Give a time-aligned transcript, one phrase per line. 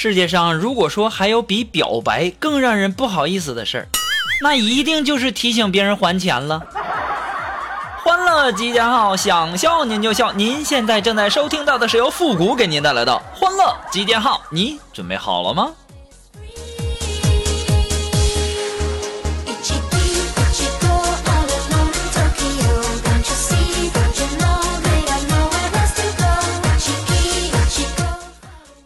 [0.00, 3.88] 世界上如果说还有比表白更让人不好意思的事儿，
[4.40, 6.62] 那一定就是提醒别人还钱了。
[8.04, 10.30] 欢乐集结号，想笑您就笑。
[10.30, 15.72] 您现在正在收听到的是由复古给您带来的欢乐集结号，你准备好了吗？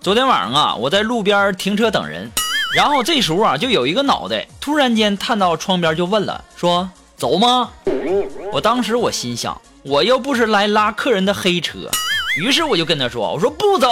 [0.03, 2.29] 昨天晚上啊，我在路边停车等人，
[2.75, 7.71] 然后这时候啊，就有一个脑袋突然间探到窗边，就问了，说走吗？
[8.53, 11.89] 我当时我心想，我又不是来拉客人的黑车，
[12.37, 13.89] 于是我就跟他说，我说不走。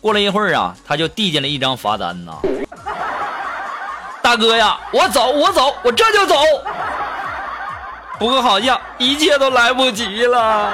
[0.00, 2.34] 过了一会儿啊，他就递进了一张罚单呐，
[4.22, 6.36] 大哥呀，我走，我走，我这就走。
[8.20, 10.72] 不过好像一切都来不及了。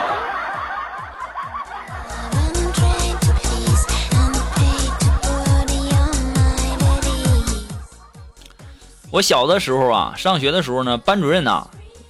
[9.12, 11.68] 我小的时候啊，上学的时候呢，班主任呐，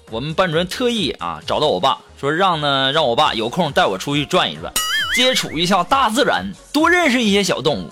[0.09, 4.73] 我们班主任特意啊找到我爸，说让呢让我爸有空带我出去转一转，
[5.13, 7.91] 接触一下大自然，多认识一些小动物。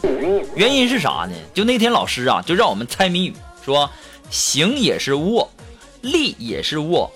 [0.54, 1.32] 原因是啥呢？
[1.52, 3.90] 就那天老师啊，就让我们猜谜语，说
[4.30, 5.50] 行也是卧，
[6.02, 7.10] 立也是卧，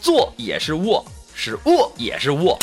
[0.00, 2.58] 坐也是卧，是卧也是卧。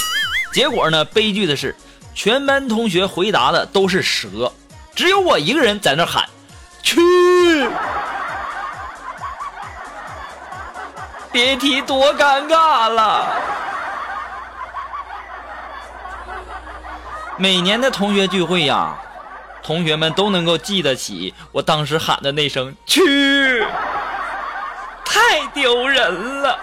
[0.52, 1.76] 结果呢，悲剧的是，
[2.16, 4.52] 全班同学回答的都是蛇，
[4.96, 6.28] 只有我一个人在那喊
[6.82, 7.00] 去。
[11.32, 13.28] 别提多尴尬了。
[17.38, 18.96] 每年的同学聚会呀，
[19.64, 23.66] 同学们都能够记得起我当时喊的那声“去”，
[25.06, 26.60] 太丢人了。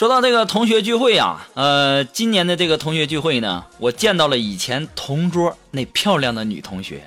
[0.00, 7.02] 说到这个同学聚会啊，呃，今年的这个同学聚会呢，我见到了以前同桌那漂亮的女同学。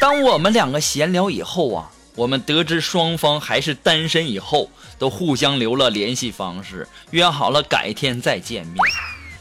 [0.00, 8.76] 当我们两个闲聊以后啊，我们得知双方还是单身以后，都互相留了联系方式，约好了改天再见面。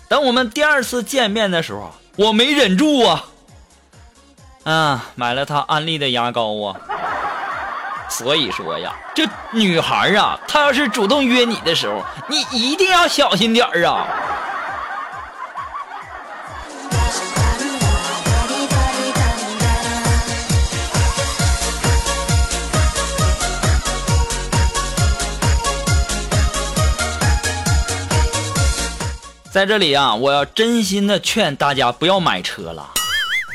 [0.10, 3.26] 等我们第二次见面的时候，我没忍住啊，
[4.64, 6.82] 啊，买了她安利的牙膏啊。
[8.10, 14.08] 所以说呀，这女孩啊，她要是主动约你的时候，你一定要小心点儿啊。
[29.52, 32.92] 在这里啊，我要真心的劝大家不要买车了，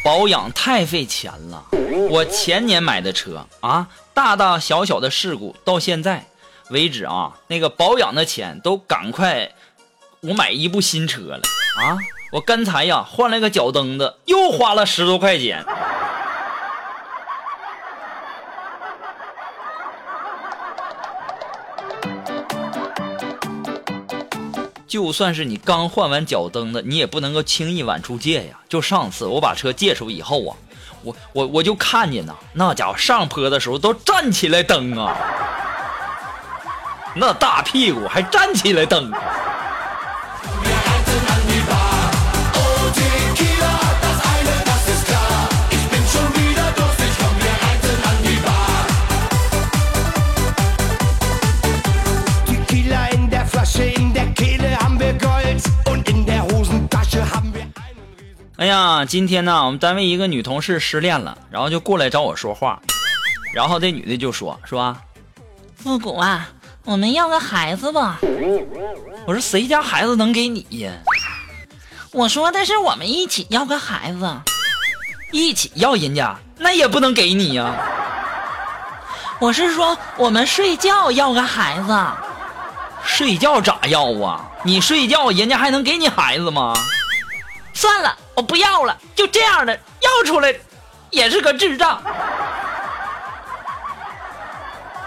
[0.05, 1.65] 保养太费钱了。
[2.11, 3.89] 我前年买的车啊。
[4.15, 6.27] 大大小小的事故到现在
[6.69, 9.51] 为止啊，那个保养的钱都赶快
[10.21, 11.41] 我买一部新车了
[11.81, 11.97] 啊！
[12.31, 15.65] 我刚才呀换了个脚蹬子，又花了十多块钱。
[24.93, 28.61] 就算是你刚换完脚蹬子，你也不能够轻易往出借呀！
[28.69, 30.55] 就上次我把车借出以后啊。
[31.03, 35.17] 我我我就看见呐，那家伙上坡的时候都站起来蹬啊，
[37.17, 39.11] 那大屁股还站起来蹬。
[58.63, 62.81] 哎呀，今天呢，我们单位一个女同事失恋了，然后就过来找我说话，
[63.53, 64.97] 然后这女的就说：“说，
[65.75, 66.49] 复古啊，
[66.85, 68.21] 我们要个孩子吧。”
[69.27, 70.93] 我说：“谁家孩子能给你呀？”
[72.15, 74.33] 我说的是我们一起要个孩子，
[75.33, 77.75] 一起要人家那也不能给你呀。
[79.41, 82.07] 我是说我们睡觉要个孩子，
[83.03, 84.49] 睡觉咋要啊？
[84.63, 86.73] 你睡觉人家还能给你孩子吗？
[87.75, 90.55] 算了，我不要了，就这样的要出来，
[91.11, 92.01] 也是个智障。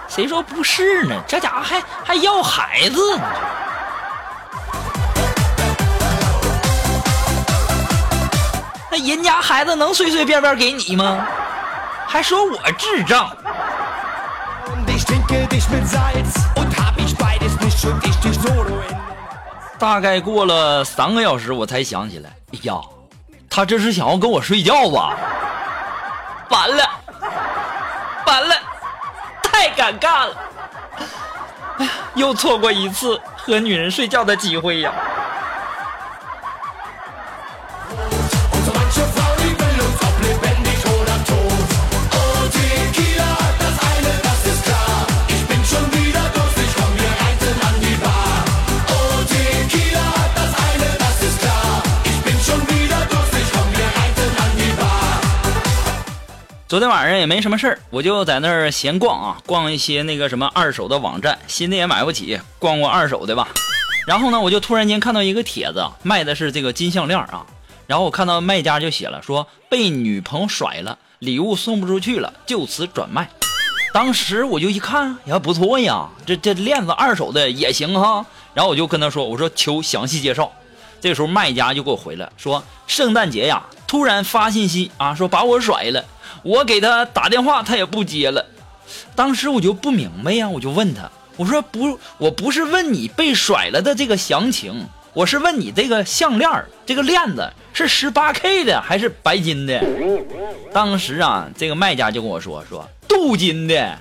[0.07, 1.16] 谁说不是呢？
[1.27, 3.24] 这家伙还还要孩子呢。
[8.92, 11.25] 那人家孩子能随随便便给你吗？
[12.07, 13.36] 还说我智障。
[19.78, 22.75] 大概过了三个小时，我才想起来，哎呀，
[23.56, 25.16] 他这是想要跟我睡觉吧？
[26.50, 26.84] 完了，
[28.28, 28.54] 完了，
[29.42, 30.36] 太尴尬了！
[31.78, 34.92] 哎呀，又错过一次和女人睡觉的机会呀！
[56.75, 63.48] 昨天晚上也没什么事儿，我就在那儿闲逛啊，逛一些那个什么二手的网站，新的也买不起，逛逛二手的吧。
[64.06, 67.45] 然后呢，我就突然间看到一个帖子，卖的是这个金项链啊。
[67.88, 73.30] 然后我看到卖家就写了说被女朋友甩了，礼物送不出去了，就此转卖。
[73.94, 78.25] 当时我就一看，呀不错呀，这这链子二手的也行哈。
[78.54, 80.51] 然后我就跟他说，我说求详细介绍。
[81.00, 86.04] 这时候卖家就给我回了说，圣诞节呀，突然发信息啊，说把我甩了。
[86.45, 88.45] 我给他打电话，他也不接了。
[89.15, 96.47] 当时我就不明白呀，我就问他，我说不，我不是问你被甩了的这个详情，我是问你这个项链
[96.86, 99.83] 这个链子是十八 K 的还是白金的？
[100.71, 103.97] 当时啊，这个卖家就跟我说说镀金的，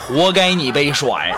[0.00, 1.32] 活该你被甩。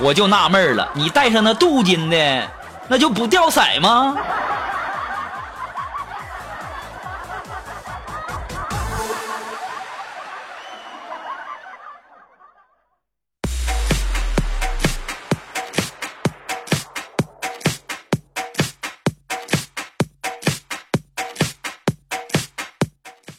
[0.00, 2.48] 我就纳闷了，你戴上那镀金的，
[2.88, 4.16] 那就不掉色吗？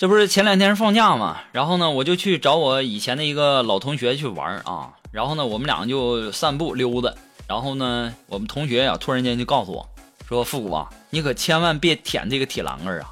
[0.03, 7.09] 这不是前两天放假嘛，然后呢，我就去找我以前的一个老同学去玩啊，然后呢，我们俩就散步溜达，
[7.47, 9.87] 然后呢，我们同学呀，突然间就告诉我，
[10.27, 13.05] 说复古啊，你可千万别舔这个铁栏杆啊！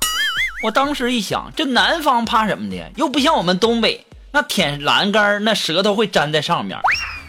[0.66, 2.92] 我当时一想，这南方怕什么的？
[2.98, 6.78] 又不像我们东北，那舔栏杆那舌头会粘在上面。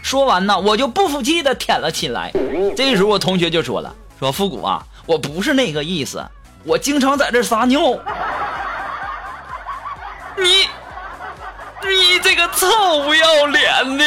[0.01, 2.33] 说完呢，我就不服气的舔了起来。
[2.75, 6.21] 这时候我同学就说了，说复古啊，我不是那个意思，
[6.65, 7.79] 我经常在这撒尿。
[10.37, 10.67] 你，
[11.87, 12.67] 你这个臭
[13.03, 14.05] 不要脸的！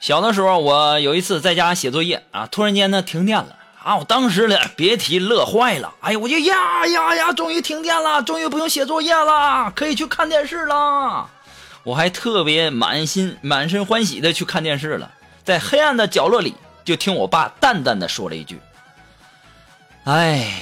[0.00, 3.56] 小的时候，我有一次在家写作业啊，突然间呢停电了。
[3.84, 3.96] 啊！
[3.96, 5.92] 我当时呢，别提乐坏了。
[6.00, 11.28] 哎呀，我就呀呀呀，终于停电了，终于不用写作业了，可以去看电视了。
[11.82, 15.10] 我还特别满心满身欢喜的去看电视了。
[15.44, 18.58] 在黑暗的角落里，就听我爸淡淡的说了一句
[20.08, 20.54] ：“哎，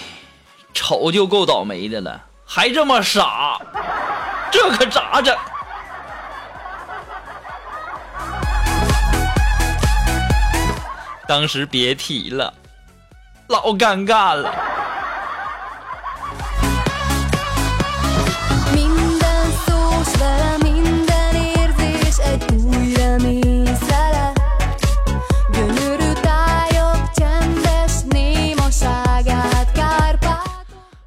[0.75, 3.61] 丑就够倒霉的了，还这么傻，
[4.51, 5.33] 这可咋整？”
[11.29, 12.53] 当时别提了。
[13.53, 14.72] 老尴尬了。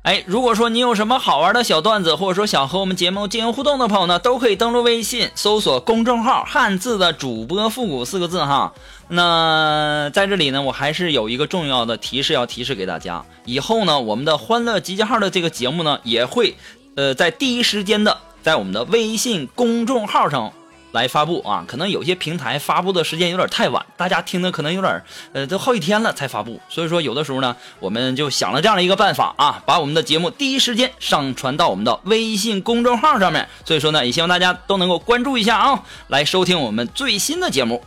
[0.05, 8.71] 哎，如果说你有什么好玩的小段子，或者说想和我们节目进行互动的朋友呢，都可以登录微信搜索公众号“汉字的主播复古”四个字哈。
[9.07, 16.55] 那在这里呢，我还是有一个重要的提示要提示给大家，以后呢，我们的欢乐集结号的这个节目呢，也会
[16.95, 20.53] 呃在第一时间的在我们的微信公众号上。
[20.95, 37.83] 来发布啊，可能有些平台发布的时间有点太晚，大家听的可能有点，呃，都好几天了才发布，所以说有的时候呢，我们就想了这样的一个办法啊，把我们的节目第一时间上传到我们的微信公众号上面，所以说呢，也希望大家都能够关注一下啊，来收听我们最新的节目。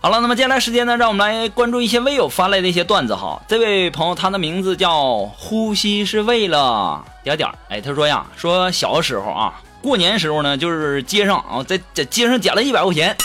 [0.00, 3.42] 好了，那么接下来时间呢，让我们来关注一些微友发来的一些段子哈。
[3.48, 13.16] 这位朋友他的名字叫呼吸是为了点点哎，他说呀，说小时候啊，过年时候呢，就是街上啊，在在街上捡了一百块钱，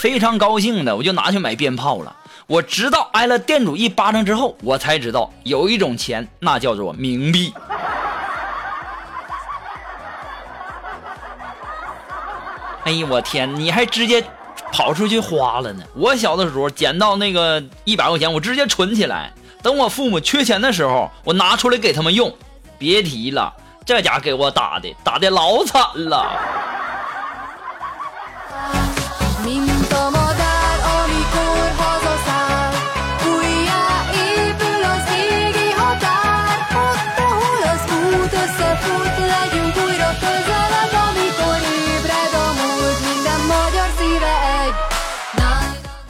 [0.00, 2.16] 非常高兴的，我就拿去买鞭炮了。
[2.48, 7.54] 我直到挨了店主一巴掌之后，我才知道有一种钱，那叫做冥币。
[12.82, 14.24] 哎呀，我天，你还直接。
[14.72, 15.82] 跑出去花了呢！
[15.94, 19.32] 我小的时候捡到那个一百块钱，我直接存起来，
[19.62, 22.32] 等我父母缺钱的时候，我拿出来给他们用。
[22.78, 23.54] 别提了，
[23.86, 26.26] 这家给我打的，打的老惨了。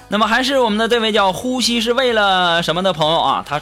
[0.09, 3.61] 那么还是我们的这位叫呼吸是为了什么的朋友啊，他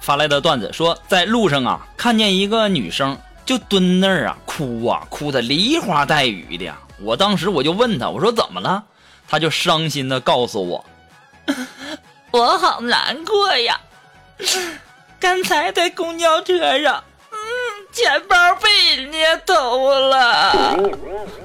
[0.00, 8.84] 发来的段子说，在路上啊看见一个女生就蹲那儿啊哭啊哭的梨花带雨的，我当时我就问他，我说怎么了？
[9.26, 10.84] 他就伤心的告诉我，
[12.30, 13.80] 我好难过呀，
[15.18, 17.36] 刚才在公交车上，嗯，
[17.90, 20.78] 钱包被人家偷了。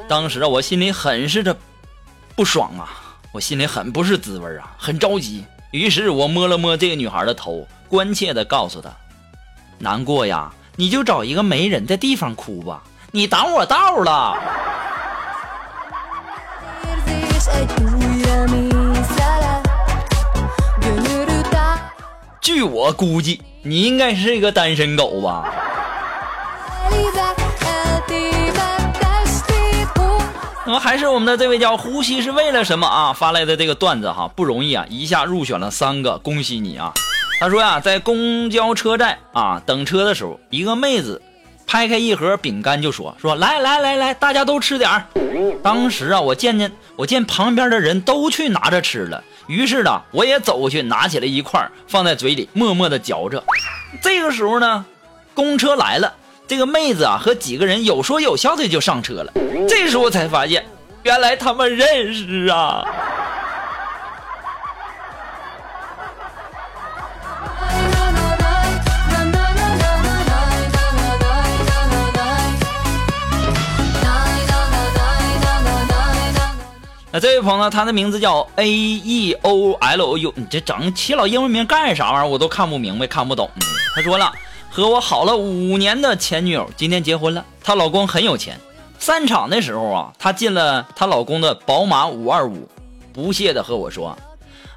[0.08, 1.56] 当时啊我心里很是的
[2.36, 3.01] 不爽啊。
[3.32, 5.46] 我心里很不是滋味啊，很着急。
[5.72, 8.90] 于是我摸了摸这个女孩的头，关切地告诉她
[9.80, 14.38] ：“难过呀，你就找一个没人的地方哭吧，你挡我道了。”
[22.42, 25.61] 据我估计，你应该是一个单身狗吧。
[30.72, 33.12] 那么还是我们的这位叫呼吸是为了什么啊？
[33.12, 36.94] 发来的这个段子哈不容易啊一下入选了三个恭喜你啊。
[37.42, 41.22] 他说呀在公交车站啊等车的时候一个妹子
[41.68, 45.04] 拍开一盒饼干就说说来来来来大家都吃点儿。
[45.62, 53.44] 当时啊我见见我见旁边的人都去拿着吃了于是呢我也走过去拿起了一块放在嘴里默默的嚼着。
[54.02, 54.86] 这个时候呢
[55.34, 56.14] 公车来了。
[56.52, 59.32] 这个妹子啊，和几个人有说有笑的就上车了。
[59.70, 60.66] 这时候才发现，
[61.04, 62.84] 原来他们认识啊。
[77.14, 82.28] 那这位朋友，他的名字叫 A E O L O U，你这整起老英文名干啥玩意儿？
[82.28, 83.50] 我都看不明白，看不懂。
[83.96, 84.30] 他说了。
[84.74, 88.58] 和我好了五年的前女友今天结婚了，她老公很有钱。
[88.98, 92.70] 散场的时候啊，她进了她老公的宝马五二五，
[93.12, 94.18] 不屑的和我说：“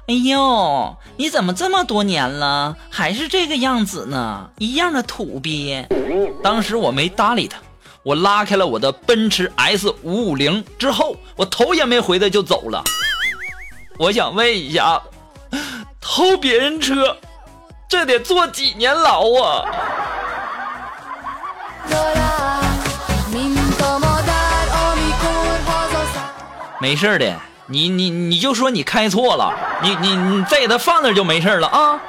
[0.07, 4.49] 哎呦，你怎么这么多年了还是这个样子呢？
[4.57, 5.87] 一样的土鳖。”
[6.43, 7.57] 当时我没搭理他，
[8.03, 12.83] 我拉开了我的奔驰 S 五五零之后，我头也没回的就走了。
[13.97, 15.01] 我想问一下，
[16.01, 17.15] 偷别人车？
[17.87, 19.65] 这得坐几年牢啊！
[26.79, 27.35] 没事的，
[27.67, 31.99] 你你你就说你开错了，你你你再给他放那就没事了啊。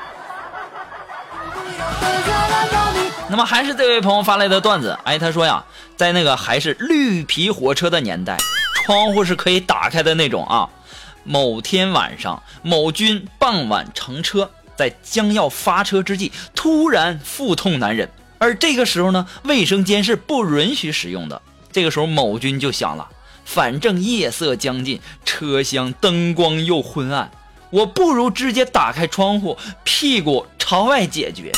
[3.28, 5.64] 那么还是这位朋友发来的段子，哎，他说呀，
[5.96, 8.36] 在那个还是绿皮火车的年代，
[8.84, 10.68] 窗户是可以打开的那种啊。
[11.22, 14.50] 某天晚上，某军傍晚乘车。
[14.76, 21.40] 在将要发车之际，突然腹痛难忍，而这个时候呢，卫生间是不允许使用的。
[21.72, 23.08] 这个时候，某军就想了，
[23.44, 27.30] 反正夜色将近，车厢灯光又昏暗，
[27.70, 31.52] 我不如直接打开窗户，屁股朝外解决。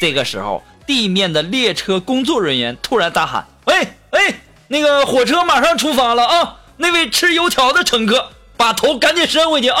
[0.00, 4.34] 这个时候，地面的列车工作人员突然大喊：“喂喂，
[4.66, 6.56] 那个火车马上出发了啊！
[6.78, 9.80] 那位吃油条的乘客，把头赶紧伸回去啊！”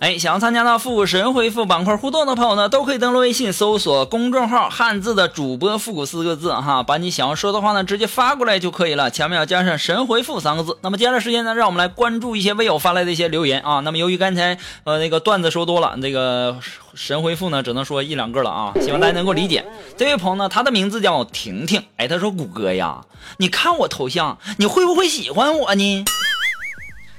[0.00, 10.78] 哎，想要参加到复古神回复板块互动的朋友呢，都可以登录微信搜索公众号“汉字的主播复古”四个字哈，把你想要说的话呢直接发过来就可以了，前面要加上“神回复”三个字。
[10.80, 13.80] 那么接下来时间呢，让我们来关注一些微友发来的一些留言啊。
[13.80, 16.58] 那么由于刚才呃那个段子说多了，这个
[16.94, 19.66] 神回复呢只能说一两个了啊，希望大家能够理解。
[19.98, 23.04] 这位朋友呢，他的名字叫婷婷，哎，他说：“谷歌呀，
[23.36, 26.04] 你看我头像，你会不会喜欢我呢？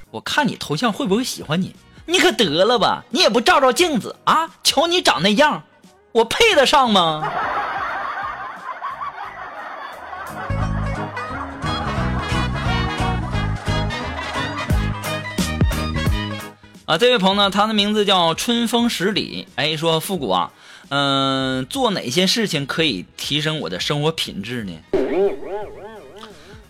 [0.09, 3.05] 我看你头像会不会喜欢你？”你可得了吧！
[3.09, 4.49] 你也不照照镜子啊！
[4.63, 5.63] 瞧你长那样，
[6.11, 7.21] 我配得上吗？
[16.85, 19.47] 啊，这位朋友呢，他的名字叫春风十里。
[19.55, 20.51] 哎，说复古啊，
[20.89, 24.73] 嗯，做哪些事情可以提升我的生活品质呢？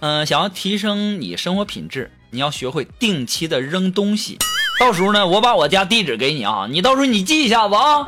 [0.01, 4.37] 嗯，想要提升你生活品质，你要学会定期的扔东西。
[4.79, 8.05] 到时候呢，我把我家地址给你啊，你到时候你记一下子啊。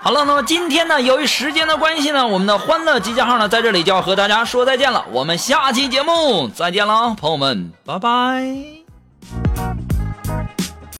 [0.00, 5.04] 好了，那么今天呢，由于时间的关系呢，我们的欢乐集结号呢，在这里就要和大家说再见了。
[5.10, 8.83] 我们下期节目再见了，朋友们，拜拜。